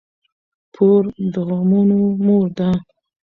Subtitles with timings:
[0.73, 1.03] پور
[1.33, 2.69] د غمونو مور ده.